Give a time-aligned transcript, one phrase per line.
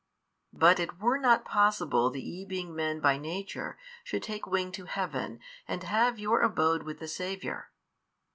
[0.55, 4.85] But it were not possible that ye being men by nature should take wing to
[4.85, 7.71] Heaven and have your abode with the Saviour.